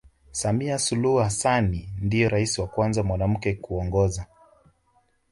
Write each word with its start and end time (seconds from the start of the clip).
Samia 0.31 0.79
Suluhu 0.79 1.17
Hassanni 1.17 1.89
Ndio 2.01 2.29
rais 2.29 2.59
wa 2.59 2.67
Kwanza 2.67 3.03
mwanamke 3.03 3.53
kuongoza 3.53 4.25